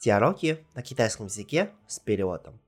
[0.00, 2.58] Диалоги на китайском языке с переводом.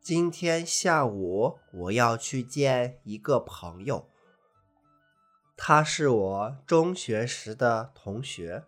[0.00, 4.08] 今天下午我要去见一个朋友，
[5.56, 8.64] 他是我中学时的同学。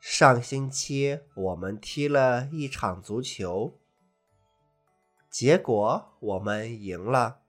[0.00, 3.80] 上星期我们踢了一场足球，
[5.30, 7.40] 结果我们赢了，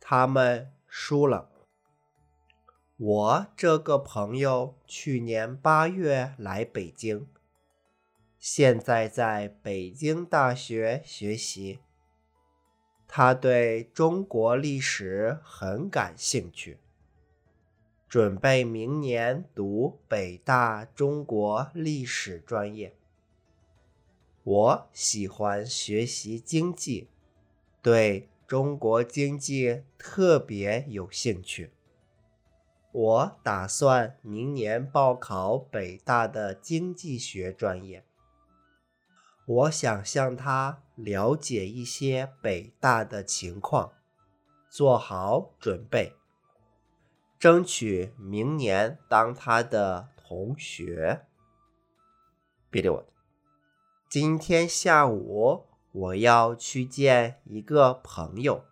[0.00, 1.50] 他们输了。
[2.98, 7.26] 我这个朋友去年八月来北京，
[8.39, 11.79] 现在在北京大学学习。
[13.07, 16.77] 他对中国历史很感兴趣，
[18.07, 22.93] 准备明年读北大中国历史专业。
[24.43, 27.07] 我喜欢学习经济，
[27.81, 31.71] 对中国经济特别有兴趣。
[32.91, 38.03] 我打算明年报考北大的经济学专业。
[39.46, 43.92] 我想向他了解一些北大的情况，
[44.70, 46.14] 做好准备，
[47.38, 51.26] 争取明年当他的同学。
[52.70, 53.06] 别理我。
[54.08, 58.64] 今天下午我要去见一个朋友。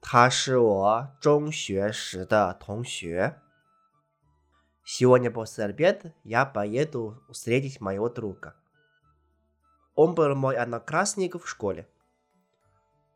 [0.00, 3.36] 他是我中学时的同学。
[4.82, 8.54] Сегодня после обеда я поеду встретить моего друга.
[9.94, 11.86] Он был мой одноклассник в школе.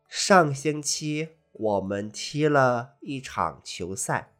[0.07, 4.31] 上星期我们踢了一场球赛，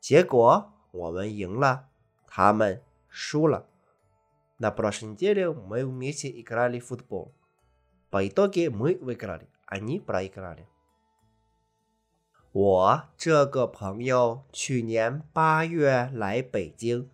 [0.00, 1.88] 结果我们赢了，
[2.26, 3.66] 他们输了。
[4.58, 7.32] На прошлой неделе мы вместе играли в футбол.
[8.10, 10.66] По итоге мы выиграли, они проиграли.
[12.50, 17.08] 我这个朋友去年八月来北京，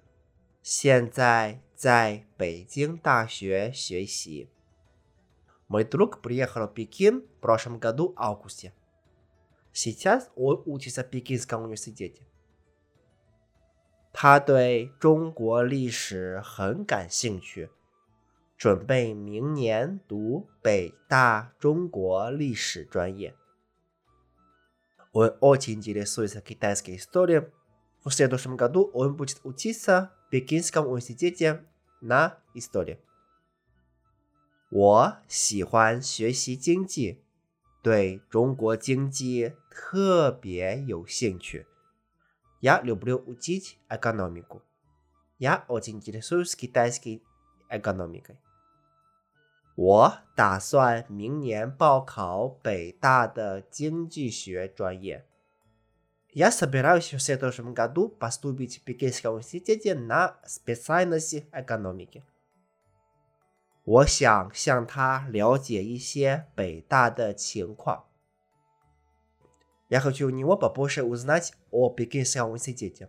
[0.62, 4.48] 现在 在北京大学学习。
[5.66, 8.72] Мой друг приехал в Пекин в прошлом году в августе.
[9.72, 12.22] Сейчас он учится в Пекинском университете.
[14.12, 17.70] 他对中国历史很感兴趣，
[18.56, 23.34] 准备明年读北大中国历史专业。
[25.12, 27.48] Он очень интересуется китайской историей.
[28.04, 31.64] В следующем году он будет учиться в Пекинском университете
[32.00, 32.98] на истории.
[34.70, 37.22] 我喜欢学习经济，
[37.82, 41.66] 对中国经济特别有兴趣。
[42.60, 44.62] Я люблю учить экономику.
[45.38, 47.22] Я очень интересуюсь китайской
[47.68, 48.36] экономикой.
[49.76, 55.26] 我打算明年报考北大的经济学专业。
[56.32, 62.24] Я собираюсь в следующем году поступить в Пекинском университете на специальность экономики。
[63.84, 68.04] 我想向他了解一些北大的情况。
[69.88, 73.08] Я хочу у него побольше узнать о Пекинском университете。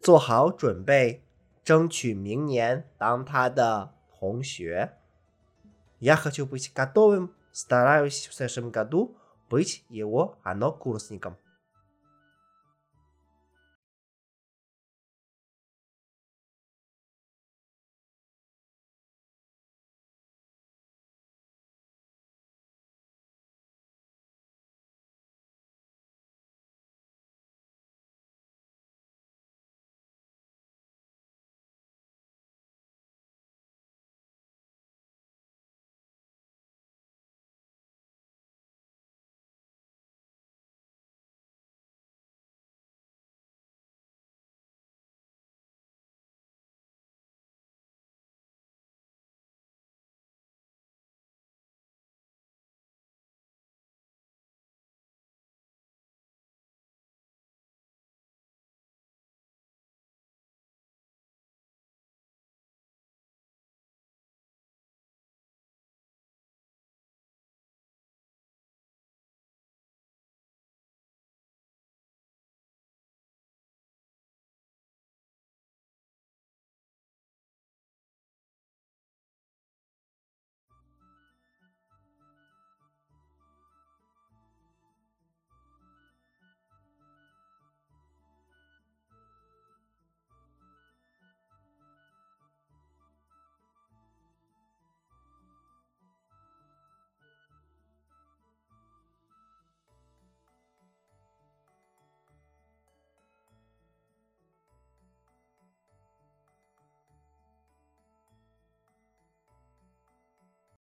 [0.00, 1.22] 做好准备，
[1.62, 3.90] 争取明年当他的。
[4.20, 4.98] 同学，
[6.00, 9.16] я хочу быть готовым, стараюсь в следующем году
[9.53, 11.37] быть его оно курсником.